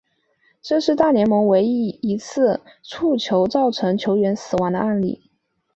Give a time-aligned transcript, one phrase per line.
[0.63, 5.29] 这是大联盟唯一一次触身球造成球员死亡的案例。